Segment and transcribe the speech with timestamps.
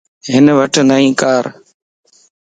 [0.33, 1.43] ھن وٽ نئين ڪار